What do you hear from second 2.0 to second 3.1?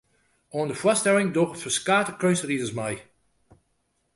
keunstriders mei.